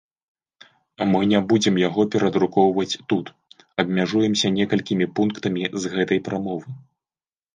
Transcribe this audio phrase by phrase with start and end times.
[1.11, 3.25] Мы не будзем яго перадрукоўваць тут,
[3.85, 6.67] абмяжуемся некалькімі пунктамі з гэтай прамовы.